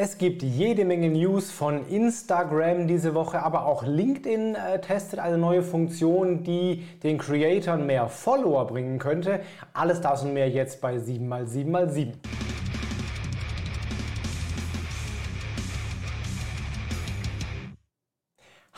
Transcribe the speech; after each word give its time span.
Es 0.00 0.16
gibt 0.16 0.44
jede 0.44 0.84
Menge 0.84 1.10
News 1.10 1.50
von 1.50 1.84
Instagram 1.88 2.86
diese 2.86 3.16
Woche, 3.16 3.42
aber 3.42 3.66
auch 3.66 3.82
LinkedIn 3.84 4.54
äh, 4.54 4.80
testet 4.80 5.18
eine 5.18 5.38
neue 5.38 5.64
Funktion, 5.64 6.44
die 6.44 6.84
den 7.02 7.18
Creatoren 7.18 7.84
mehr 7.84 8.06
Follower 8.06 8.68
bringen 8.68 9.00
könnte. 9.00 9.40
Alles 9.72 10.00
das 10.00 10.22
und 10.22 10.34
mehr 10.34 10.48
jetzt 10.50 10.80
bei 10.80 10.98
7x7x7. 10.98 12.12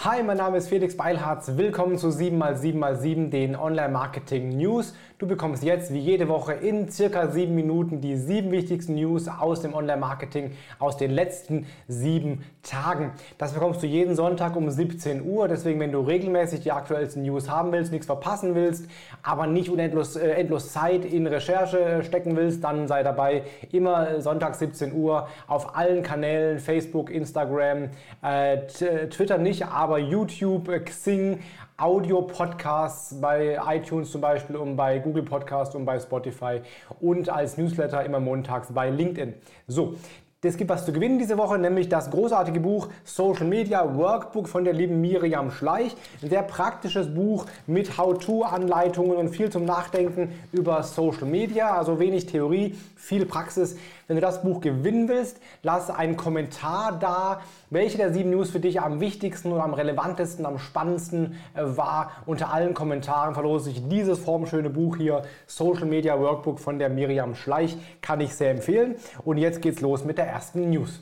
Hi, 0.02 0.22
mein 0.22 0.38
Name 0.38 0.56
ist 0.56 0.70
Felix 0.70 0.96
Beilharz. 0.96 1.58
Willkommen 1.58 1.98
zu 1.98 2.08
7x7x7, 2.08 3.28
den 3.28 3.54
Online-Marketing 3.54 4.56
News. 4.56 4.94
Du 5.18 5.26
bekommst 5.26 5.62
jetzt 5.62 5.92
wie 5.92 5.98
jede 5.98 6.26
Woche 6.30 6.54
in 6.54 6.88
circa 6.88 7.28
sieben 7.28 7.54
Minuten 7.54 8.00
die 8.00 8.16
sieben 8.16 8.50
wichtigsten 8.50 8.94
News 8.94 9.28
aus 9.28 9.60
dem 9.60 9.74
Online-Marketing 9.74 10.52
aus 10.78 10.96
den 10.96 11.10
letzten 11.10 11.66
sieben 11.88 12.42
Tagen. 12.62 13.12
Das 13.36 13.52
bekommst 13.52 13.82
du 13.82 13.86
jeden 13.86 14.14
Sonntag 14.14 14.56
um 14.56 14.70
17 14.70 15.22
Uhr. 15.22 15.48
Deswegen, 15.48 15.78
wenn 15.80 15.92
du 15.92 16.00
regelmäßig 16.00 16.60
die 16.60 16.72
aktuellsten 16.72 17.22
News 17.22 17.50
haben 17.50 17.70
willst, 17.70 17.92
nichts 17.92 18.06
verpassen 18.06 18.54
willst, 18.54 18.86
aber 19.22 19.46
nicht 19.46 19.68
unendlos 19.68 20.16
äh, 20.16 20.30
endlos 20.30 20.72
Zeit 20.72 21.04
in 21.04 21.26
Recherche 21.26 21.78
äh, 21.78 22.02
stecken 22.02 22.34
willst, 22.34 22.64
dann 22.64 22.88
sei 22.88 23.02
dabei. 23.02 23.42
Immer 23.72 24.22
Sonntag 24.22 24.54
17 24.54 24.94
Uhr 24.94 25.28
auf 25.46 25.76
allen 25.76 26.02
Kanälen, 26.02 26.58
Facebook, 26.58 27.10
Instagram, 27.10 27.90
äh, 28.22 28.66
Twitter 29.08 29.36
nicht, 29.36 29.66
aber 29.66 29.89
YouTube, 29.98 30.68
äh, 30.68 30.80
Xing, 30.80 31.40
Audio-Podcasts 31.76 33.20
bei 33.20 33.58
iTunes 33.66 34.10
zum 34.10 34.20
Beispiel 34.20 34.56
und 34.56 34.76
bei 34.76 34.98
Google 34.98 35.22
Podcast 35.22 35.74
und 35.74 35.84
bei 35.84 35.98
Spotify 35.98 36.60
und 37.00 37.28
als 37.28 37.56
Newsletter 37.56 38.04
immer 38.04 38.20
montags 38.20 38.72
bei 38.72 38.90
LinkedIn. 38.90 39.34
So, 39.66 39.94
es 40.42 40.56
gibt 40.56 40.70
was 40.70 40.86
zu 40.86 40.92
gewinnen 40.94 41.18
diese 41.18 41.36
Woche, 41.36 41.58
nämlich 41.58 41.90
das 41.90 42.10
großartige 42.10 42.60
Buch 42.60 42.88
Social 43.04 43.46
Media 43.46 43.94
Workbook 43.94 44.48
von 44.48 44.64
der 44.64 44.72
lieben 44.72 44.98
Miriam 45.02 45.50
Schleich. 45.50 45.94
Ein 46.22 46.30
sehr 46.30 46.42
praktisches 46.42 47.12
Buch 47.14 47.44
mit 47.66 47.98
How-To-Anleitungen 47.98 49.18
und 49.18 49.28
viel 49.28 49.50
zum 49.50 49.66
Nachdenken 49.66 50.32
über 50.50 50.82
Social 50.82 51.26
Media, 51.26 51.76
also 51.76 52.00
wenig 52.00 52.24
Theorie, 52.24 52.74
viel 52.96 53.26
Praxis. 53.26 53.76
Wenn 54.06 54.16
du 54.16 54.22
das 54.22 54.40
Buch 54.40 54.62
gewinnen 54.62 55.08
willst, 55.08 55.38
lass 55.62 55.90
einen 55.90 56.16
Kommentar 56.16 56.98
da, 56.98 57.42
welche 57.70 57.96
der 57.96 58.12
sieben 58.12 58.30
News 58.30 58.50
für 58.50 58.60
dich 58.60 58.80
am 58.80 59.00
wichtigsten 59.00 59.52
oder 59.52 59.64
am 59.64 59.74
relevantesten, 59.74 60.44
am 60.44 60.58
spannendsten 60.58 61.36
äh, 61.54 61.62
war. 61.62 62.10
Unter 62.26 62.52
allen 62.52 62.74
Kommentaren 62.74 63.34
verlose 63.34 63.70
ich 63.70 63.88
dieses 63.88 64.18
formschöne 64.18 64.70
Buch 64.70 64.96
hier, 64.96 65.22
Social 65.46 65.86
Media 65.86 66.18
Workbook 66.20 66.58
von 66.58 66.78
der 66.78 66.88
Miriam 66.90 67.34
Schleich. 67.34 67.76
Kann 68.02 68.20
ich 68.20 68.34
sehr 68.34 68.50
empfehlen. 68.50 68.96
Und 69.24 69.38
jetzt 69.38 69.62
geht's 69.62 69.80
los 69.80 70.04
mit 70.04 70.18
der 70.18 70.26
ersten 70.26 70.70
News. 70.70 71.00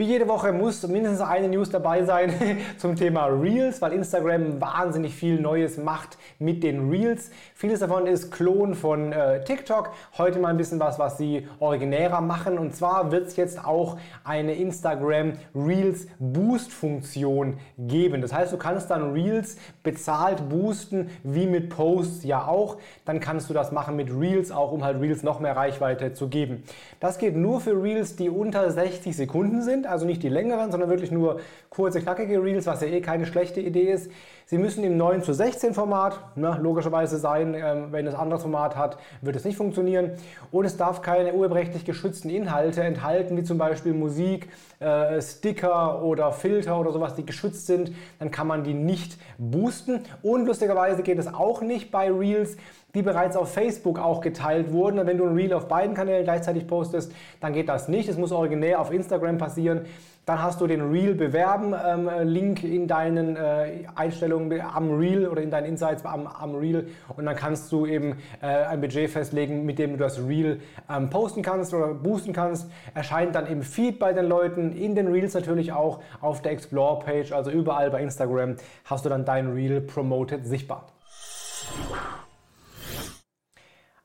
Wie 0.00 0.06
jede 0.06 0.28
Woche 0.28 0.50
muss 0.50 0.88
mindestens 0.88 1.20
eine 1.20 1.46
News 1.46 1.68
dabei 1.68 2.04
sein 2.04 2.32
zum 2.78 2.96
Thema 2.96 3.26
Reels, 3.26 3.82
weil 3.82 3.92
Instagram 3.92 4.58
wahnsinnig 4.58 5.14
viel 5.14 5.38
Neues 5.38 5.76
macht 5.76 6.16
mit 6.38 6.62
den 6.62 6.88
Reels. 6.88 7.30
Vieles 7.54 7.80
davon 7.80 8.06
ist 8.06 8.30
Klon 8.30 8.74
von 8.74 9.12
äh, 9.12 9.44
TikTok. 9.44 9.90
Heute 10.16 10.38
mal 10.38 10.48
ein 10.48 10.56
bisschen 10.56 10.80
was, 10.80 10.98
was 10.98 11.18
sie 11.18 11.46
originärer 11.58 12.22
machen. 12.22 12.56
Und 12.56 12.74
zwar 12.74 13.12
wird 13.12 13.26
es 13.26 13.36
jetzt 13.36 13.62
auch 13.62 13.98
eine 14.24 14.54
Instagram 14.54 15.34
Reels 15.54 16.06
Boost 16.18 16.72
Funktion 16.72 17.58
geben. 17.76 18.22
Das 18.22 18.32
heißt, 18.32 18.54
du 18.54 18.56
kannst 18.56 18.90
dann 18.90 19.12
Reels 19.12 19.58
bezahlt 19.82 20.48
boosten, 20.48 21.10
wie 21.24 21.44
mit 21.44 21.68
Posts 21.68 22.24
ja 22.24 22.46
auch. 22.46 22.78
Dann 23.04 23.20
kannst 23.20 23.50
du 23.50 23.52
das 23.52 23.70
machen 23.70 23.96
mit 23.96 24.10
Reels 24.10 24.50
auch, 24.50 24.72
um 24.72 24.82
halt 24.82 24.98
Reels 24.98 25.22
noch 25.22 25.40
mehr 25.40 25.56
Reichweite 25.56 26.14
zu 26.14 26.28
geben. 26.28 26.62
Das 27.00 27.18
geht 27.18 27.36
nur 27.36 27.60
für 27.60 27.82
Reels, 27.82 28.16
die 28.16 28.30
unter 28.30 28.70
60 28.70 29.14
Sekunden 29.14 29.60
sind 29.60 29.89
also 29.90 30.06
nicht 30.06 30.22
die 30.22 30.28
längeren, 30.28 30.70
sondern 30.70 30.88
wirklich 30.88 31.10
nur 31.10 31.40
kurze, 31.68 32.00
knackige 32.00 32.42
Reels, 32.42 32.66
was 32.66 32.80
ja 32.80 32.88
eh 32.88 33.00
keine 33.00 33.26
schlechte 33.26 33.60
Idee 33.60 33.92
ist. 33.92 34.10
Sie 34.50 34.58
müssen 34.58 34.82
im 34.82 34.96
9 34.96 35.22
zu 35.22 35.32
16 35.32 35.74
Format 35.74 36.18
ne, 36.36 36.58
logischerweise 36.60 37.18
sein. 37.18 37.54
Ähm, 37.54 37.92
wenn 37.92 38.04
es 38.08 38.16
anderes 38.16 38.42
Format 38.42 38.74
hat, 38.74 38.98
wird 39.20 39.36
es 39.36 39.44
nicht 39.44 39.56
funktionieren. 39.56 40.14
Und 40.50 40.64
es 40.64 40.76
darf 40.76 41.02
keine 41.02 41.34
urheberrechtlich 41.34 41.84
geschützten 41.84 42.30
Inhalte 42.30 42.82
enthalten, 42.82 43.36
wie 43.36 43.44
zum 43.44 43.58
Beispiel 43.58 43.92
Musik, 43.92 44.48
äh, 44.80 45.22
Sticker 45.22 46.02
oder 46.02 46.32
Filter 46.32 46.80
oder 46.80 46.90
sowas, 46.90 47.14
die 47.14 47.24
geschützt 47.24 47.68
sind. 47.68 47.92
Dann 48.18 48.32
kann 48.32 48.48
man 48.48 48.64
die 48.64 48.74
nicht 48.74 49.18
boosten. 49.38 50.00
Und 50.20 50.46
lustigerweise 50.46 51.04
geht 51.04 51.20
es 51.20 51.32
auch 51.32 51.62
nicht 51.62 51.92
bei 51.92 52.10
Reels, 52.10 52.56
die 52.96 53.02
bereits 53.02 53.36
auf 53.36 53.54
Facebook 53.54 54.00
auch 54.00 54.20
geteilt 54.20 54.72
wurden. 54.72 55.06
wenn 55.06 55.16
du 55.16 55.26
ein 55.26 55.34
Reel 55.36 55.52
auf 55.52 55.68
beiden 55.68 55.94
Kanälen 55.94 56.24
gleichzeitig 56.24 56.66
postest, 56.66 57.12
dann 57.40 57.52
geht 57.52 57.68
das 57.68 57.86
nicht. 57.86 58.08
Es 58.08 58.18
muss 58.18 58.32
originär 58.32 58.80
auf 58.80 58.92
Instagram 58.92 59.38
passieren. 59.38 59.82
Dann 60.26 60.42
hast 60.42 60.60
du 60.60 60.66
den 60.66 60.90
Reel 60.90 61.14
bewerben 61.14 61.74
ähm, 61.74 62.08
Link 62.28 62.62
in 62.62 62.86
deinen 62.86 63.36
äh, 63.36 63.86
Einstellungen 63.94 64.60
am 64.60 64.90
Reel 64.90 65.26
oder 65.26 65.42
in 65.42 65.50
deinen 65.50 65.64
Insights 65.64 66.04
am, 66.04 66.26
am 66.26 66.54
Reel 66.54 66.88
und 67.16 67.24
dann 67.24 67.34
kannst 67.34 67.72
du 67.72 67.86
eben 67.86 68.16
äh, 68.42 68.46
ein 68.46 68.80
Budget 68.80 69.10
festlegen, 69.10 69.64
mit 69.64 69.78
dem 69.78 69.92
du 69.92 69.96
das 69.96 70.24
Reel 70.24 70.60
ähm, 70.88 71.10
posten 71.10 71.42
kannst 71.42 71.74
oder 71.74 71.94
boosten 71.94 72.32
kannst. 72.32 72.70
Erscheint 72.94 73.34
dann 73.34 73.46
im 73.46 73.62
Feed 73.62 73.98
bei 73.98 74.12
den 74.12 74.26
Leuten, 74.26 74.72
in 74.72 74.94
den 74.94 75.08
Reels 75.08 75.34
natürlich 75.34 75.72
auch 75.72 76.00
auf 76.20 76.42
der 76.42 76.52
Explore 76.52 77.04
Page, 77.04 77.32
also 77.32 77.50
überall 77.50 77.90
bei 77.90 78.02
Instagram 78.02 78.56
hast 78.84 79.04
du 79.04 79.08
dann 79.08 79.24
dein 79.24 79.52
Reel 79.52 79.80
promoted 79.80 80.46
sichtbar. 80.46 80.86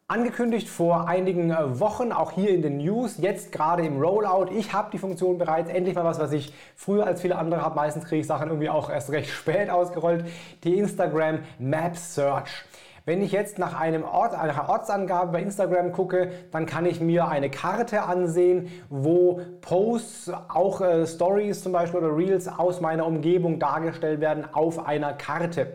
Angekündigt 0.08 0.70
vor 0.70 1.08
einigen 1.08 1.50
äh, 1.50 1.80
Wochen, 1.80 2.12
auch 2.12 2.32
hier 2.34 2.52
in 2.52 2.62
den 2.62 2.78
News, 2.78 3.18
jetzt 3.18 3.52
gerade 3.52 3.84
im 3.84 4.00
Rollout. 4.00 4.52
Ich 4.56 4.72
habe 4.72 4.92
die 4.92 5.00
Funktion 5.00 5.40
bereits, 5.40 5.68
endlich 5.68 5.96
mal 5.96 6.04
was, 6.04 6.20
was 6.20 6.32
ich 6.32 6.54
früher 6.76 7.08
als 7.08 7.24
viele 7.24 7.40
andere 7.40 7.64
habe. 7.64 7.76
Meistens 7.76 8.06
kriege 8.06 8.22
ich 8.22 8.28
Sachen 8.28 8.50
irgendwie 8.50 8.70
auch 8.70 8.92
erst 8.92 9.10
recht 9.10 9.30
spät 9.32 9.72
ausgerollt. 9.72 10.24
Die 10.64 10.78
Instagram 10.78 11.40
Map 11.58 11.98
Search. 11.98 12.66
Wenn 13.08 13.22
ich 13.22 13.32
jetzt 13.32 13.60
nach, 13.60 13.80
einem 13.80 14.04
Ort, 14.04 14.34
einer 14.34 14.68
Ortsangabe 14.68 15.34
bei 15.34 15.42
Instagram 15.44 15.92
gucke, 15.92 16.32
dann 16.52 16.66
kann 16.66 16.88
ich 16.88 17.00
mir 17.00 17.28
eine 17.28 17.52
Karte 17.52 18.02
ansehen, 18.02 18.72
wo 18.90 19.42
Posts, 19.62 20.32
auch 20.48 20.82
äh, 20.82 21.06
Stories 21.06 21.62
zum 21.62 21.72
Beispiel 21.72 22.00
oder 22.00 22.18
Reels 22.18 22.48
aus 22.48 22.82
meiner 22.82 23.06
Umgebung 23.06 23.60
dargestellt 23.60 24.22
werden 24.22 24.46
auf 24.52 24.88
einer 24.88 25.14
Karte. 25.14 25.74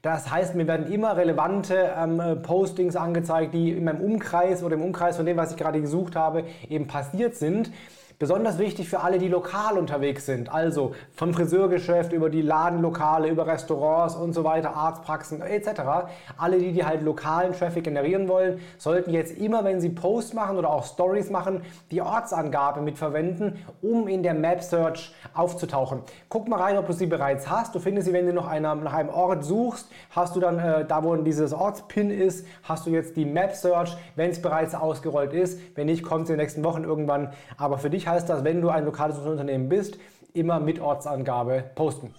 Das 0.00 0.30
heißt, 0.30 0.54
mir 0.54 0.66
werden 0.66 0.90
immer 0.90 1.14
relevante 1.14 1.92
ähm, 1.94 2.40
Postings 2.42 2.96
angezeigt, 2.96 3.52
die 3.52 3.72
in 3.72 3.84
meinem 3.84 4.00
Umkreis 4.00 4.62
oder 4.62 4.74
im 4.74 4.82
Umkreis 4.82 5.18
von 5.18 5.26
dem, 5.26 5.36
was 5.36 5.50
ich 5.50 5.58
gerade 5.58 5.78
gesucht 5.78 6.16
habe, 6.16 6.44
eben 6.70 6.86
passiert 6.86 7.34
sind. 7.34 7.70
Besonders 8.22 8.60
wichtig 8.60 8.88
für 8.88 9.00
alle, 9.00 9.18
die 9.18 9.26
lokal 9.26 9.76
unterwegs 9.76 10.26
sind, 10.26 10.48
also 10.48 10.94
vom 11.12 11.34
Friseurgeschäft 11.34 12.12
über 12.12 12.30
die 12.30 12.40
Ladenlokale, 12.40 13.28
über 13.28 13.48
Restaurants 13.48 14.14
und 14.14 14.32
so 14.32 14.44
weiter, 14.44 14.76
Arztpraxen 14.76 15.42
etc. 15.42 16.06
Alle, 16.38 16.58
die, 16.60 16.70
die 16.70 16.84
halt 16.84 17.02
lokalen 17.02 17.52
Traffic 17.52 17.82
generieren 17.82 18.28
wollen, 18.28 18.60
sollten 18.78 19.10
jetzt 19.10 19.36
immer, 19.36 19.64
wenn 19.64 19.80
sie 19.80 19.88
Posts 19.88 20.34
machen 20.34 20.56
oder 20.56 20.70
auch 20.70 20.84
Stories 20.84 21.30
machen, 21.30 21.62
die 21.90 22.00
Ortsangabe 22.00 22.80
mitverwenden, 22.80 23.58
um 23.82 24.06
in 24.06 24.22
der 24.22 24.34
Map 24.34 24.62
Search 24.62 25.12
aufzutauchen. 25.34 26.02
Guck 26.28 26.46
mal 26.46 26.60
rein, 26.60 26.78
ob 26.78 26.86
du 26.86 26.92
sie 26.92 27.06
bereits 27.06 27.50
hast. 27.50 27.74
Du 27.74 27.80
findest 27.80 28.06
sie, 28.06 28.12
wenn 28.12 28.26
du 28.26 28.32
nach, 28.32 28.46
einer, 28.46 28.76
nach 28.76 28.94
einem 28.94 29.08
Ort 29.08 29.42
suchst, 29.42 29.88
hast 30.10 30.36
du 30.36 30.38
dann 30.38 30.60
äh, 30.60 30.84
da, 30.84 31.02
wo 31.02 31.16
dieses 31.16 31.52
Ortspin 31.52 32.12
ist, 32.12 32.46
hast 32.62 32.86
du 32.86 32.90
jetzt 32.90 33.16
die 33.16 33.24
Map 33.24 33.56
Search, 33.56 33.96
wenn 34.14 34.30
es 34.30 34.40
bereits 34.40 34.76
ausgerollt 34.76 35.32
ist. 35.32 35.58
Wenn 35.74 35.86
nicht, 35.86 36.04
kommt 36.04 36.26
es 36.26 36.30
in 36.30 36.34
den 36.36 36.42
nächsten 36.42 36.62
Wochen 36.62 36.84
irgendwann. 36.84 37.32
Aber 37.56 37.78
für 37.78 37.90
dich 37.90 38.11
heißt 38.12 38.28
das, 38.28 38.44
wenn 38.44 38.60
du 38.60 38.68
ein 38.68 38.84
lokales 38.84 39.18
Unternehmen 39.18 39.68
bist, 39.68 39.98
immer 40.34 40.60
mit 40.60 40.80
Ortsangabe 40.80 41.64
posten. 41.74 42.14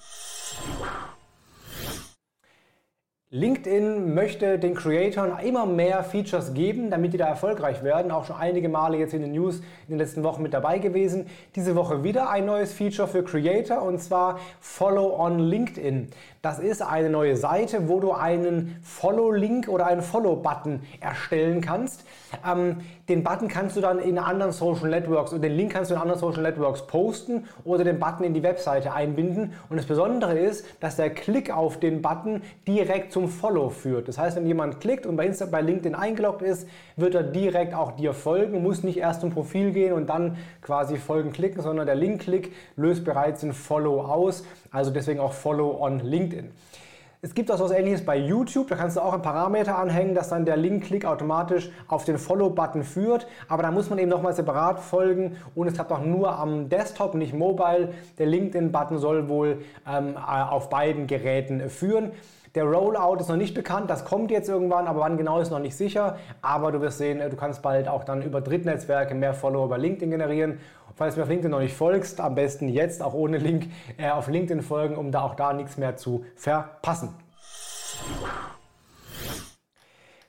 LinkedIn 3.36 4.14
möchte 4.14 4.60
den 4.60 4.76
Creatoren 4.76 5.40
immer 5.40 5.66
mehr 5.66 6.04
Features 6.04 6.54
geben, 6.54 6.92
damit 6.92 7.14
die 7.14 7.18
da 7.18 7.26
erfolgreich 7.26 7.82
werden. 7.82 8.12
Auch 8.12 8.26
schon 8.26 8.36
einige 8.36 8.70
Male 8.70 8.98
jetzt 8.98 9.16
in 9.16 9.24
den 9.24 9.32
News 9.32 9.56
in 9.56 9.96
den 9.96 9.98
letzten 9.98 10.22
Wochen 10.22 10.44
mit 10.44 10.54
dabei 10.54 10.78
gewesen. 10.78 11.25
Diese 11.56 11.75
Woche 11.75 12.04
wieder 12.04 12.30
ein 12.30 12.46
neues 12.46 12.74
Feature 12.74 13.07
für 13.07 13.24
Creator 13.24 13.81
und 13.81 14.00
zwar 14.00 14.40
Follow 14.60 15.19
on 15.19 15.40
LinkedIn. 15.40 16.10
Das 16.44 16.60
ist 16.60 16.84
eine 16.84 17.10
neue 17.10 17.36
Seite, 17.38 17.88
wo 17.88 18.02
du 18.02 18.12
einen 18.12 18.78
Follow-Link 18.84 19.68
oder 19.69 19.88
einen 19.88 20.02
Follow-Button 20.02 20.81
erstellen 21.00 21.62
kannst. 21.62 22.04
Ähm, 22.46 22.81
den 23.07 23.24
Button 23.24 23.48
kannst 23.48 23.78
du 23.78 23.81
dann 23.81 23.98
in 23.98 24.18
anderen 24.18 24.52
Social 24.52 24.90
Networks 24.90 25.31
und 25.31 25.42
den 25.42 25.54
Link 25.54 25.72
kannst 25.72 25.90
du 25.90 25.96
in 25.96 26.02
anderen 26.02 26.19
Social 26.19 26.44
Networks 26.44 26.86
posten 26.86 27.46
oder 27.63 27.84
den 27.84 27.98
Button 27.98 28.25
in 28.25 28.34
die 28.34 28.44
Webseite 28.44 28.94
einbinden. 28.94 29.54
Und 29.69 29.78
das 29.78 29.86
Besondere 29.86 30.38
ist, 30.38 30.66
dass 30.81 30.98
der 30.98 31.12
Klick 31.12 31.50
auf 31.50 31.80
den 31.80 32.02
Button 32.02 32.42
direkt 32.68 33.13
zum 33.13 33.23
Follow 33.28 33.70
führt. 33.70 34.08
Das 34.08 34.18
heißt, 34.18 34.38
wenn 34.38 34.46
jemand 34.46 34.80
klickt 34.80 35.06
und 35.06 35.16
bei, 35.16 35.25
Insta 35.25 35.46
bei 35.46 35.62
LinkedIn 35.62 35.96
eingeloggt 35.96 36.42
ist, 36.42 36.68
wird 36.96 37.16
er 37.16 37.24
direkt 37.24 37.74
auch 37.74 37.92
dir 37.92 38.14
folgen, 38.14 38.62
muss 38.62 38.84
nicht 38.84 38.98
erst 38.98 39.22
zum 39.22 39.31
Profil 39.31 39.72
gehen 39.72 39.94
und 39.94 40.10
dann 40.10 40.38
quasi 40.62 40.98
folgen 40.98 41.31
klicken, 41.31 41.62
sondern 41.62 41.86
der 41.86 41.96
Link-Klick 41.96 42.52
löst 42.75 43.06
bereits 43.06 43.42
den 43.42 43.54
Follow 43.54 44.02
aus. 44.02 44.44
Also 44.72 44.92
deswegen 44.92 45.20
auch 45.20 45.34
Follow 45.34 45.81
on 45.81 46.00
LinkedIn. 46.00 46.52
Es 47.25 47.34
gibt 47.34 47.50
auch 47.50 47.58
so 47.58 47.64
etwas 47.64 47.78
ähnliches 47.78 48.04
bei 48.04 48.18
YouTube, 48.18 48.68
da 48.68 48.75
kannst 48.75 48.98
du 48.98 49.02
auch 49.02 49.14
ein 49.14 49.22
Parameter 49.22 49.78
anhängen, 49.78 50.14
dass 50.14 50.28
dann 50.28 50.44
der 50.44 50.58
Link-Klick 50.58 51.06
automatisch 51.06 51.72
auf 51.88 52.04
den 52.04 52.18
Follow-Button 52.18 52.84
führt, 52.84 53.28
aber 53.48 53.64
da 53.64 53.72
muss 53.72 53.90
man 53.90 53.98
eben 53.98 54.10
nochmal 54.10 54.34
separat 54.34 54.81
folgen 54.81 55.38
und 55.56 55.68
es 55.68 55.74
klappt 55.74 55.94
auch 55.94 56.04
nur 56.04 56.38
am 56.38 56.68
Desktop, 56.68 57.16
nicht 57.16 57.34
mobile. 57.34 57.94
Der 58.18 58.26
LinkedIn-Button 58.26 58.98
soll 58.98 59.30
wohl 59.30 59.64
ähm, 59.88 60.18
auf 60.18 60.69
beiden 60.69 61.08
Geräten 61.08 61.69
führen. 61.69 62.12
Der 62.56 62.66
Rollout 62.66 63.16
ist 63.20 63.30
noch 63.30 63.36
nicht 63.36 63.56
bekannt, 63.56 63.90
das 63.90 64.06
kommt 64.06 64.30
jetzt 64.30 64.48
irgendwann, 64.48 64.86
aber 64.86 65.00
wann 65.00 65.18
genau 65.18 65.40
ist 65.40 65.50
noch 65.50 65.58
nicht 65.58 65.76
sicher. 65.76 66.18
Aber 66.44 66.72
du 66.72 66.82
wirst 66.82 67.00
sehen, 67.00 67.18
du 67.18 67.36
kannst 67.36 67.64
bald 67.64 67.88
auch 67.88 68.04
dann 68.04 68.22
über 68.22 68.42
Drittnetzwerke 68.42 69.16
mehr 69.16 69.34
Follower 69.34 69.68
bei 69.70 69.78
LinkedIn 69.78 70.12
generieren. 70.12 70.60
Falls 70.96 71.16
du 71.16 71.20
mir 71.20 71.24
auf 71.24 71.30
LinkedIn 71.30 71.50
noch 71.50 71.62
nicht 71.62 71.76
folgst, 71.76 72.22
am 72.22 72.36
besten 72.36 72.70
jetzt 72.70 73.02
auch 73.02 73.16
ohne 73.16 73.40
Link 73.40 73.66
äh, 73.98 74.12
auf 74.12 74.28
LinkedIn 74.28 74.62
folgen, 74.62 74.98
um 74.98 75.12
da 75.12 75.22
auch 75.22 75.34
da 75.34 75.52
nichts 75.54 75.78
mehr 75.78 75.98
zu 75.98 76.26
verpassen. 76.36 77.16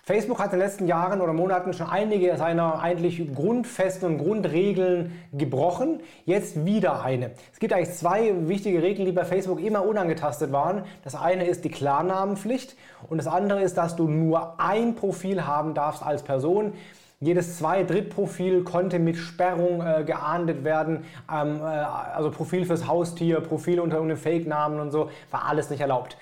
Facebook 0.06 0.38
hat 0.38 0.52
in 0.52 0.58
den 0.58 0.68
letzten 0.68 0.86
Jahren 0.86 1.22
oder 1.22 1.32
Monaten 1.32 1.72
schon 1.72 1.88
einige 1.88 2.36
seiner 2.36 2.82
eigentlich 2.82 3.34
Grundfesten 3.34 4.06
und 4.06 4.18
Grundregeln 4.18 5.18
gebrochen. 5.32 6.00
Jetzt 6.26 6.66
wieder 6.66 7.02
eine. 7.02 7.30
Es 7.54 7.58
gibt 7.58 7.72
eigentlich 7.72 7.96
zwei 7.96 8.34
wichtige 8.46 8.82
Regeln, 8.82 9.06
die 9.06 9.12
bei 9.12 9.24
Facebook 9.24 9.62
immer 9.62 9.82
unangetastet 9.82 10.52
waren. 10.52 10.84
Das 11.04 11.14
eine 11.14 11.46
ist 11.46 11.64
die 11.64 11.70
Klarnamenpflicht 11.70 12.76
und 13.08 13.16
das 13.16 13.26
andere 13.26 13.62
ist, 13.62 13.78
dass 13.78 13.96
du 13.96 14.06
nur 14.06 14.60
ein 14.60 14.94
Profil 14.94 15.46
haben 15.46 15.72
darfst 15.72 16.02
als 16.02 16.22
Person. 16.22 16.74
Jedes 17.20 17.56
Zwei-, 17.56 17.84
Drittprofil 17.84 18.62
konnte 18.62 18.98
mit 18.98 19.16
Sperrung 19.16 19.80
äh, 19.80 20.04
geahndet 20.04 20.64
werden. 20.64 21.04
Ähm, 21.32 21.60
äh, 21.62 21.64
also 21.64 22.30
Profil 22.30 22.66
fürs 22.66 22.86
Haustier, 22.86 23.40
Profil 23.40 23.80
unter 23.80 24.02
einem 24.02 24.18
Fake-Namen 24.18 24.80
und 24.80 24.90
so, 24.90 25.08
war 25.30 25.46
alles 25.46 25.70
nicht 25.70 25.80
erlaubt. 25.80 26.18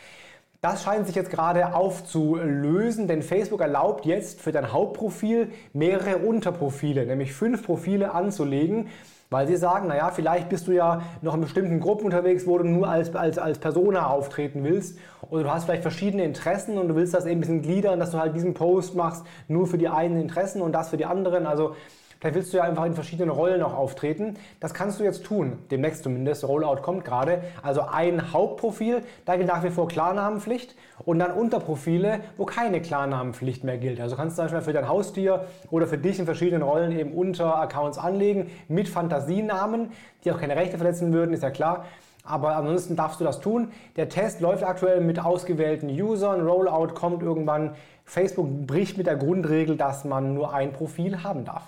Das 0.65 0.85
scheint 0.85 1.09
sich 1.09 1.17
jetzt 1.17 1.31
gerade 1.31 1.75
aufzulösen, 1.75 3.09
denn 3.09 3.23
Facebook 3.23 3.61
erlaubt 3.61 4.07
jetzt 4.07 4.41
für 4.41 4.53
dein 4.53 4.73
Hauptprofil 4.73 5.49
mehrere 5.73 6.19
Unterprofile, 6.19 7.05
nämlich 7.05 7.33
fünf 7.33 7.65
Profile 7.65 8.15
anzulegen. 8.15 8.87
Weil 9.29 9.49
sie 9.49 9.57
sagen, 9.57 9.89
naja, 9.89 10.13
vielleicht 10.15 10.51
bist 10.51 10.69
du 10.69 10.73
ja 10.73 11.03
noch 11.21 11.35
in 11.35 11.41
bestimmten 11.41 11.81
Gruppen 11.81 12.05
unterwegs, 12.05 12.47
wo 12.47 12.59
du 12.59 12.65
nur 12.65 12.87
als, 12.87 13.13
als, 13.17 13.39
als 13.39 13.59
Persona 13.59 14.07
auftreten 14.07 14.63
willst. 14.63 14.99
Oder 15.31 15.43
du 15.43 15.51
hast 15.51 15.65
vielleicht 15.65 15.83
verschiedene 15.83 16.23
Interessen 16.23 16.79
und 16.79 16.87
du 16.87 16.95
willst 16.95 17.13
das 17.13 17.25
eben 17.25 17.39
ein 17.39 17.41
bisschen 17.41 17.63
gliedern, 17.63 17.99
dass 17.99 18.13
du 18.13 18.19
halt 18.19 18.37
diesen 18.37 18.55
Post 18.55 18.95
machst, 18.95 19.25
nur 19.49 19.67
für 19.67 19.79
die 19.79 19.89
einen 19.89 20.21
Interessen 20.21 20.63
und 20.63 20.71
das 20.71 20.91
für 20.91 20.97
die 20.97 21.07
anderen. 21.07 21.47
Also 21.47 21.75
Vielleicht 22.23 22.37
willst 22.37 22.53
du 22.53 22.59
ja 22.59 22.63
einfach 22.63 22.85
in 22.85 22.95
verschiedenen 22.95 23.31
Rollen 23.31 23.65
auch 23.65 23.75
auftreten. 23.75 24.35
Das 24.61 24.75
kannst 24.75 25.01
du 25.01 25.03
jetzt 25.03 25.25
tun, 25.25 25.59
demnächst 25.73 26.05
zumindest. 26.05 26.47
Rollout 26.47 26.81
kommt 26.81 27.05
gerade. 27.05 27.43
Also 27.65 27.81
ein 27.81 28.33
Hauptprofil, 28.33 29.01
da 29.25 29.35
gilt 29.35 29.49
nach 29.49 29.65
wie 29.65 29.71
vor 29.71 29.89
Klarnamenpflicht 29.89 30.77
und 31.05 31.19
dann 31.19 31.33
Unterprofile, 31.33 32.21
wo 32.37 32.45
keine 32.45 32.81
Klarnamenpflicht 32.81 33.65
mehr 33.65 33.77
gilt. 33.77 34.01
Also 34.01 34.15
kannst 34.15 34.39
du 34.39 34.43
zum 34.43 34.53
Beispiel 34.53 34.61
für 34.61 34.73
dein 34.73 34.89
Haustier 34.89 35.47
oder 35.73 35.89
für 35.89 35.99
dich 35.99 36.21
in 36.21 36.25
verschiedenen 36.25 36.63
Rollen 36.63 36.93
eben 36.93 37.13
Unteraccounts 37.13 37.99
anlegen 37.99 38.53
mit 38.69 38.89
Fantasienamen, 38.89 39.91
die 40.25 40.31
auch 40.31 40.39
keine 40.39 40.55
Rechte 40.55 40.77
verletzen 40.77 41.13
würden, 41.13 41.35
ist 41.35 41.43
ja 41.43 41.51
klar. 41.51 41.87
Aber 42.23 42.55
ansonsten 42.55 42.95
darfst 42.95 43.19
du 43.19 43.25
das 43.25 43.41
tun. 43.41 43.73
Der 43.97 44.09
Test 44.09 44.41
läuft 44.41 44.63
aktuell 44.63 45.01
mit 45.01 45.19
ausgewählten 45.19 45.91
Usern. 45.91 46.47
Rollout 46.47 46.95
kommt 46.95 47.21
irgendwann. 47.21 47.75
Facebook 48.05 48.49
bricht 48.65 48.97
mit 48.97 49.09
der 49.09 49.17
Grundregel, 49.17 49.77
dass 49.77 50.05
man 50.05 50.35
nur 50.35 50.55
ein 50.55 50.73
Profil 50.73 51.25
haben 51.25 51.45
darf. 51.45 51.65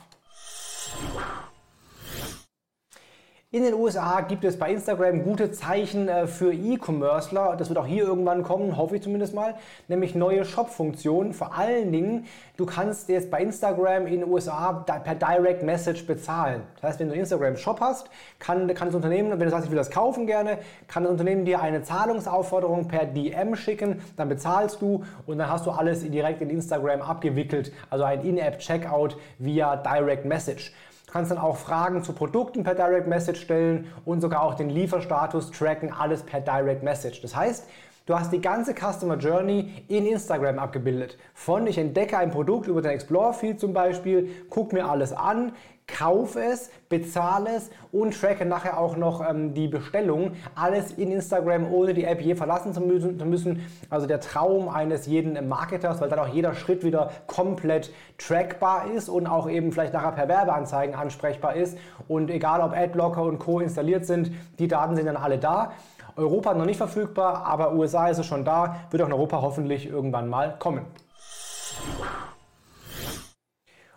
In 3.54 3.62
den 3.62 3.74
USA 3.74 4.20
gibt 4.22 4.42
es 4.42 4.58
bei 4.58 4.72
Instagram 4.72 5.22
gute 5.22 5.52
Zeichen 5.52 6.08
äh, 6.08 6.26
für 6.26 6.52
E-Commercer. 6.52 7.54
Das 7.56 7.68
wird 7.68 7.78
auch 7.78 7.86
hier 7.86 8.02
irgendwann 8.02 8.42
kommen, 8.42 8.76
hoffe 8.76 8.96
ich 8.96 9.02
zumindest 9.02 9.32
mal. 9.32 9.54
Nämlich 9.86 10.16
neue 10.16 10.44
Shop-Funktionen. 10.44 11.32
Vor 11.32 11.56
allen 11.56 11.92
Dingen, 11.92 12.26
du 12.56 12.66
kannst 12.66 13.08
jetzt 13.08 13.30
bei 13.30 13.40
Instagram 13.40 14.08
in 14.08 14.22
den 14.22 14.28
USA 14.28 14.72
per 14.72 15.14
Direct 15.14 15.62
Message 15.62 16.04
bezahlen. 16.04 16.62
Das 16.80 16.90
heißt, 16.90 16.98
wenn 16.98 17.06
du 17.06 17.12
einen 17.12 17.20
Instagram-Shop 17.20 17.80
hast, 17.80 18.10
kann, 18.40 18.66
kann 18.74 18.88
das 18.88 18.96
Unternehmen, 18.96 19.30
wenn 19.30 19.38
du 19.38 19.50
sagst, 19.50 19.66
ich 19.66 19.70
will 19.70 19.78
das 19.78 19.92
kaufen 19.92 20.26
gerne, 20.26 20.58
kann 20.88 21.04
das 21.04 21.12
Unternehmen 21.12 21.44
dir 21.44 21.62
eine 21.62 21.84
Zahlungsaufforderung 21.84 22.88
per 22.88 23.06
DM 23.06 23.54
schicken. 23.54 24.02
Dann 24.16 24.28
bezahlst 24.28 24.82
du 24.82 25.04
und 25.26 25.38
dann 25.38 25.48
hast 25.48 25.64
du 25.64 25.70
alles 25.70 26.02
direkt 26.02 26.42
in 26.42 26.50
Instagram 26.50 27.02
abgewickelt. 27.02 27.70
Also 27.88 28.02
ein 28.02 28.22
In-App-Checkout 28.22 29.16
via 29.38 29.76
Direct 29.76 30.24
Message 30.24 30.72
kannst 31.14 31.30
dann 31.30 31.38
auch 31.38 31.56
Fragen 31.56 32.02
zu 32.02 32.12
Produkten 32.12 32.64
per 32.64 32.74
Direct 32.74 33.06
Message 33.06 33.40
stellen 33.40 33.86
und 34.04 34.20
sogar 34.20 34.42
auch 34.42 34.54
den 34.54 34.68
Lieferstatus 34.68 35.52
tracken, 35.52 35.92
alles 35.92 36.24
per 36.24 36.40
Direct 36.40 36.82
Message. 36.82 37.22
Das 37.22 37.36
heißt, 37.36 37.68
Du 38.06 38.14
hast 38.14 38.34
die 38.34 38.40
ganze 38.42 38.74
Customer 38.74 39.16
Journey 39.16 39.82
in 39.88 40.04
Instagram 40.04 40.58
abgebildet. 40.58 41.16
Von 41.32 41.66
ich 41.66 41.78
entdecke 41.78 42.18
ein 42.18 42.30
Produkt 42.30 42.66
über 42.66 42.82
den 42.82 42.90
Explore-Feed 42.90 43.58
zum 43.58 43.72
Beispiel, 43.72 44.28
guck 44.50 44.74
mir 44.74 44.84
alles 44.84 45.14
an, 45.14 45.52
kauf 45.86 46.36
es, 46.36 46.70
bezahle 46.88 47.56
es 47.56 47.70
und 47.92 48.18
tracke 48.18 48.44
nachher 48.44 48.78
auch 48.78 48.96
noch 48.96 49.28
ähm, 49.28 49.54
die 49.54 49.68
Bestellung. 49.68 50.32
Alles 50.54 50.92
in 50.92 51.12
Instagram, 51.12 51.70
ohne 51.72 51.94
die 51.94 52.04
App 52.04 52.20
je 52.20 52.34
verlassen 52.34 52.72
zu 52.72 52.80
müssen. 52.80 53.66
Also 53.90 54.06
der 54.06 54.20
Traum 54.20 54.68
eines 54.68 55.06
jeden 55.06 55.48
Marketers, 55.48 56.00
weil 56.00 56.08
dann 56.08 56.18
auch 56.18 56.28
jeder 56.28 56.54
Schritt 56.54 56.84
wieder 56.84 57.10
komplett 57.26 57.92
trackbar 58.18 58.90
ist 58.90 59.08
und 59.08 59.26
auch 59.26 59.48
eben 59.48 59.72
vielleicht 59.72 59.92
nachher 59.92 60.12
per 60.12 60.28
Werbeanzeigen 60.28 60.94
ansprechbar 60.94 61.54
ist. 61.54 61.76
Und 62.08 62.30
egal 62.30 62.60
ob 62.60 62.72
Adblocker 62.72 63.22
und 63.22 63.38
Co. 63.38 63.60
installiert 63.60 64.06
sind, 64.06 64.32
die 64.58 64.68
Daten 64.68 64.96
sind 64.96 65.06
dann 65.06 65.16
alle 65.16 65.38
da. 65.38 65.72
Europa 66.16 66.54
noch 66.54 66.64
nicht 66.64 66.76
verfügbar, 66.76 67.44
aber 67.44 67.74
USA 67.74 68.08
ist 68.08 68.18
es 68.18 68.26
schon 68.26 68.44
da, 68.44 68.76
wird 68.90 69.02
auch 69.02 69.06
in 69.06 69.12
Europa 69.12 69.42
hoffentlich 69.42 69.88
irgendwann 69.88 70.28
mal 70.28 70.56
kommen. 70.58 70.86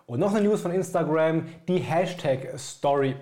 Und 0.10 0.22
noch 0.22 0.34
eine 0.34 0.48
News 0.48 0.62
von 0.62 0.72
Instagram, 0.72 1.50
die 1.68 1.80
Hashtag 1.80 2.58
Story. 2.58 3.18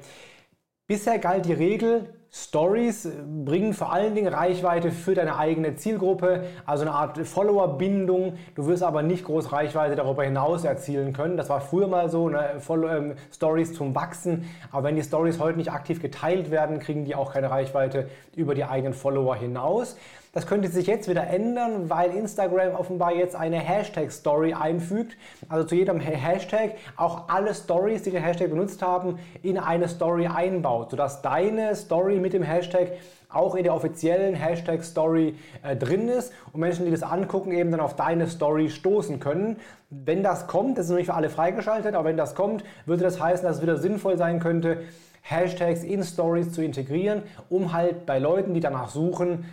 Bisher 0.85 1.17
galt 1.17 1.47
die 1.47 1.53
Regel, 1.53 2.13
Stories 2.37 3.07
bringen 3.45 3.73
vor 3.73 3.93
allen 3.93 4.13
Dingen 4.13 4.27
Reichweite 4.27 4.91
für 4.91 5.15
deine 5.15 5.37
eigene 5.37 5.77
Zielgruppe, 5.77 6.43
also 6.65 6.81
eine 6.81 6.91
Art 6.91 7.17
Follower-Bindung. 7.17 8.33
Du 8.55 8.67
wirst 8.67 8.83
aber 8.83 9.03
nicht 9.03 9.23
groß 9.23 9.53
Reichweite 9.53 9.95
darüber 9.95 10.25
hinaus 10.25 10.65
erzielen 10.65 11.13
können. 11.13 11.37
Das 11.37 11.47
war 11.47 11.61
früher 11.61 11.87
mal 11.87 12.09
so, 12.09 12.27
ne? 12.27 12.59
ähm, 12.69 13.13
Stories 13.33 13.73
zum 13.73 13.95
Wachsen. 13.95 14.49
Aber 14.69 14.83
wenn 14.83 14.97
die 14.97 15.03
Stories 15.03 15.39
heute 15.39 15.57
nicht 15.57 15.71
aktiv 15.71 16.01
geteilt 16.01 16.51
werden, 16.51 16.79
kriegen 16.79 17.05
die 17.05 17.15
auch 17.15 17.31
keine 17.31 17.49
Reichweite 17.49 18.09
über 18.35 18.53
die 18.53 18.65
eigenen 18.65 18.93
Follower 18.93 19.37
hinaus. 19.37 19.95
Das 20.35 20.47
könnte 20.47 20.67
sich 20.67 20.85
jetzt 20.85 21.07
wieder 21.07 21.27
ändern, 21.27 21.89
weil 21.89 22.13
Instagram 22.13 22.75
offenbar 22.75 23.15
jetzt 23.15 23.37
eine 23.37 23.57
Hashtag-Story 23.57 24.53
einfügt. 24.53 25.15
Also 25.47 25.65
zu 25.65 25.75
jedem 25.75 26.01
Hashtag 26.01 26.71
auch 26.97 27.29
alle 27.29 27.55
Stories, 27.55 28.03
die 28.03 28.11
den 28.11 28.21
Hashtag 28.21 28.49
benutzt 28.49 28.81
haben, 28.81 29.17
in 29.43 29.57
eine 29.57 29.87
Story 29.87 30.27
einbaut, 30.27 30.91
sodass 30.91 31.21
deine 31.21 31.73
Story 31.73 32.19
mit 32.25 32.33
dem 32.33 32.41
Hashtag 32.41 32.93
auch 33.29 33.53
in 33.53 33.63
der 33.63 33.73
offiziellen 33.75 34.33
Hashtag 34.33 34.83
Story 34.83 35.35
äh, 35.61 35.75
drin 35.75 36.09
ist 36.09 36.33
und 36.51 36.59
Menschen, 36.59 36.85
die 36.85 36.91
das 36.91 37.03
angucken, 37.03 37.51
eben 37.51 37.69
dann 37.69 37.79
auf 37.79 37.95
deine 37.95 38.27
Story 38.27 38.69
stoßen 38.69 39.19
können. 39.19 39.57
Wenn 39.91 40.23
das 40.23 40.47
kommt, 40.47 40.77
das 40.77 40.85
ist 40.85 40.89
noch 40.89 40.97
nicht 40.97 41.05
für 41.05 41.13
alle 41.13 41.29
freigeschaltet, 41.29 41.93
aber 41.93 42.09
wenn 42.09 42.17
das 42.17 42.33
kommt, 42.33 42.63
würde 42.87 43.03
das 43.03 43.21
heißen, 43.21 43.45
dass 43.45 43.57
es 43.57 43.61
wieder 43.61 43.77
sinnvoll 43.77 44.17
sein 44.17 44.39
könnte, 44.39 44.79
Hashtags 45.21 45.83
in 45.83 46.03
Stories 46.03 46.51
zu 46.51 46.63
integrieren, 46.63 47.21
um 47.49 47.73
halt 47.73 48.07
bei 48.07 48.17
Leuten, 48.17 48.55
die 48.55 48.59
danach 48.59 48.89
suchen, 48.89 49.45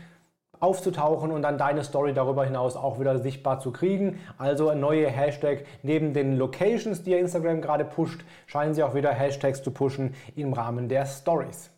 aufzutauchen 0.60 1.30
und 1.30 1.42
dann 1.42 1.58
deine 1.58 1.84
Story 1.84 2.14
darüber 2.14 2.44
hinaus 2.44 2.76
auch 2.76 3.00
wieder 3.00 3.18
sichtbar 3.18 3.60
zu 3.60 3.70
kriegen. 3.70 4.20
Also 4.38 4.68
ein 4.68 4.80
neuer 4.80 5.10
Hashtag 5.10 5.64
neben 5.82 6.14
den 6.14 6.38
Locations, 6.38 7.02
die 7.02 7.14
Instagram 7.14 7.60
gerade 7.60 7.84
pusht, 7.84 8.22
scheinen 8.46 8.72
sie 8.72 8.82
auch 8.82 8.94
wieder 8.94 9.10
Hashtags 9.10 9.62
zu 9.62 9.72
pushen 9.72 10.14
im 10.36 10.52
Rahmen 10.52 10.88
der 10.88 11.04
Stories. 11.04 11.70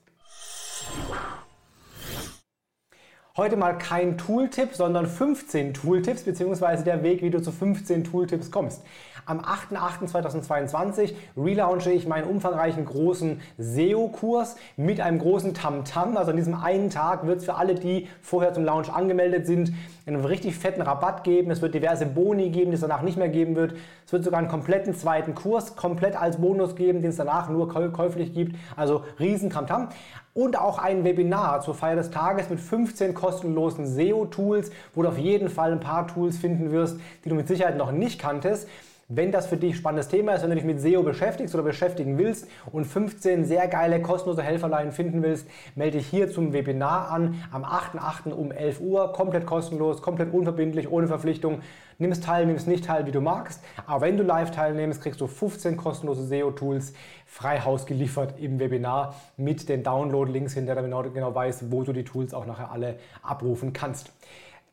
Heute 3.37 3.57
mal 3.57 3.77
kein 3.77 4.17
Tooltip, 4.17 4.77
sondern 4.77 5.09
15 5.09 5.75
Tooltips 5.75 6.23
bzw. 6.23 6.85
der 6.85 7.03
Weg, 7.03 7.21
wie 7.21 7.31
du 7.31 7.43
zu 7.43 7.51
15 7.51 8.05
Tooltips 8.05 8.53
kommst. 8.53 8.85
Am 9.27 9.41
8.8.2022 9.41 11.15
relaunche 11.37 11.91
ich 11.91 12.07
meinen 12.07 12.29
umfangreichen 12.29 12.85
großen 12.85 13.41
SEO-Kurs 13.59 14.55
mit 14.77 15.01
einem 15.01 15.19
großen 15.19 15.53
Tamtam. 15.53 16.13
-Tam. 16.13 16.17
Also 16.17 16.31
an 16.31 16.37
diesem 16.37 16.55
einen 16.55 16.91
Tag 16.91 17.27
wird 17.27 17.39
es 17.39 17.45
für 17.45 17.57
alle, 17.57 17.75
die 17.75 18.07
vorher 18.23 18.53
zum 18.53 18.65
Launch 18.65 18.89
angemeldet 18.89 19.47
sind, 19.47 19.73
einen 20.07 20.25
richtig 20.25 20.55
fetten 20.55 20.83
Rabatt 20.83 21.25
geben. 21.25 21.51
Es 21.51 21.61
wird 21.61 21.75
diverse 21.75 22.07
Boni 22.07 22.51
geben, 22.51 22.71
die 22.71 22.77
es 22.77 22.83
danach 22.83 23.03
nicht 23.03 23.19
mehr 23.19 23.31
geben 23.31 23.57
wird. 23.57 23.75
Es 24.07 24.13
wird 24.13 24.23
sogar 24.23 24.39
einen 24.39 24.49
kompletten 24.49 24.95
zweiten 24.95 25.35
Kurs 25.35 25.75
komplett 25.75 26.15
als 26.15 26.37
Bonus 26.37 26.77
geben, 26.77 27.03
den 27.03 27.11
es 27.11 27.17
danach 27.17 27.49
nur 27.49 27.69
käuflich 27.69 28.33
gibt. 28.33 28.55
Also 28.77 29.03
riesen 29.19 29.51
Tamtam 29.51 29.89
und 30.35 30.59
auch 30.59 30.79
ein 30.79 31.05
Webinar 31.05 31.61
zur 31.63 31.75
Feier 31.75 31.97
des 31.97 32.11
Tages 32.11 32.51
mit 32.51 32.61
15 32.61 33.15
kostenlosen 33.15 33.87
SEO-Tools, 33.87 34.71
wo 34.95 35.03
du 35.03 35.09
auf 35.09 35.19
jeden 35.19 35.49
Fall 35.49 35.73
ein 35.73 35.81
paar 35.81 36.09
Tools 36.09 36.37
finden 36.37 36.73
wirst, 36.73 36.99
die 37.25 37.29
du 37.29 37.37
mit 37.37 37.49
Sicherheit 37.49 37.77
noch 37.77 37.93
nicht 37.93 38.21
kanntest. 38.21 38.69
Wenn 39.09 39.33
das 39.33 39.47
für 39.47 39.59
dich 39.59 39.77
spannendes 39.77 40.09
Thema 40.09 40.33
ist, 40.33 40.43
wenn 40.43 40.49
du 40.49 40.57
dich 40.57 40.65
mit 40.65 40.81
SEO 40.81 41.03
beschäftigst 41.03 41.55
oder 41.55 41.63
beschäftigen 41.63 42.17
willst 42.17 42.49
und 42.73 42.87
15 42.87 43.45
sehr 43.45 43.69
geile 43.69 44.01
kostenlose 44.01 44.43
Helferlein 44.43 44.93
finden 44.93 45.23
willst, 45.23 45.47
melde 45.75 45.99
dich 45.99 46.07
hier 46.07 46.31
zum 46.31 46.55
Webinar 46.55 47.11
an 47.11 47.35
am 47.53 47.65
8.8. 47.65 48.33
um 48.33 48.51
11 48.51 48.81
Uhr, 48.81 49.13
komplett 49.13 49.45
kostenlos, 49.45 50.01
komplett 50.01 50.33
unverbindlich, 50.33 50.91
ohne 50.91 51.07
Verpflichtung. 51.07 51.61
Nimm 51.99 52.13
es 52.13 52.21
teil, 52.21 52.47
nimm 52.47 52.57
es 52.57 52.67
nicht 52.67 52.85
teil, 52.85 53.07
wie 53.07 53.13
du 53.13 53.21
magst. 53.21 53.63
Aber 53.87 54.03
wenn 54.03 54.17
du 54.17 54.23
live 54.23 54.51
teilnimmst, 54.51 55.01
kriegst 55.01 55.21
du 55.21 55.27
15 55.27 55.77
kostenlose 55.77 56.27
SEO-Tools 56.27 56.93
frei 57.27 57.61
Haus 57.61 57.87
geliefert 57.87 58.35
im 58.39 58.59
Webinar 58.59 59.15
mit 59.37 59.69
den 59.69 59.83
Download-Links 59.83 60.55
hinter, 60.55 60.75
damit 60.75 60.93
du 60.93 61.11
genau 61.11 61.35
weißt, 61.35 61.71
wo 61.71 61.83
du 61.83 61.93
die 61.93 62.05
Tools 62.05 62.35
auch 62.35 62.47
nachher 62.47 62.71
alle 62.71 62.99
abrufen 63.23 63.73
kannst. 63.73 64.13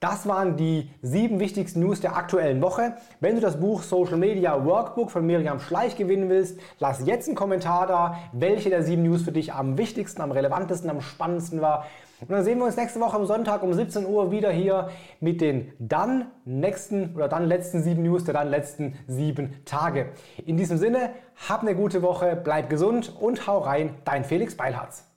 Das 0.01 0.27
waren 0.27 0.57
die 0.57 0.89
sieben 1.03 1.39
wichtigsten 1.39 1.79
News 1.79 2.01
der 2.01 2.15
aktuellen 2.17 2.59
Woche. 2.63 2.95
Wenn 3.19 3.35
du 3.35 3.41
das 3.41 3.59
Buch 3.59 3.83
Social 3.83 4.17
Media 4.17 4.65
Workbook 4.65 5.11
von 5.11 5.23
Miriam 5.23 5.59
Schleich 5.59 5.95
gewinnen 5.95 6.27
willst, 6.27 6.59
lass 6.79 7.05
jetzt 7.05 7.27
einen 7.27 7.35
Kommentar 7.35 7.85
da, 7.85 8.17
welche 8.31 8.71
der 8.71 8.81
sieben 8.81 9.03
News 9.03 9.21
für 9.21 9.31
dich 9.31 9.53
am 9.53 9.77
wichtigsten, 9.77 10.23
am 10.23 10.31
relevantesten, 10.31 10.89
am 10.89 11.01
spannendsten 11.01 11.61
war. 11.61 11.85
Und 12.21 12.29
dann 12.29 12.43
sehen 12.43 12.59
wir 12.59 12.65
uns 12.65 12.77
nächste 12.77 12.99
Woche 12.99 13.17
am 13.17 13.25
Sonntag 13.25 13.63
um 13.63 13.73
17 13.73 14.05
Uhr 14.05 14.31
wieder 14.31 14.51
hier 14.51 14.89
mit 15.19 15.41
den 15.41 15.73
dann 15.79 16.27
nächsten 16.45 17.15
oder 17.15 17.27
dann 17.27 17.45
letzten 17.45 17.81
sieben 17.81 18.03
News 18.03 18.23
der 18.25 18.35
dann 18.35 18.49
letzten 18.49 18.95
sieben 19.07 19.55
Tage. 19.65 20.09
In 20.45 20.55
diesem 20.55 20.77
Sinne, 20.77 21.09
hab 21.49 21.61
eine 21.61 21.75
gute 21.75 22.03
Woche, 22.03 22.39
bleib 22.41 22.69
gesund 22.69 23.15
und 23.19 23.47
hau 23.47 23.57
rein, 23.57 23.95
dein 24.05 24.23
Felix 24.23 24.55
Beilharz. 24.55 25.10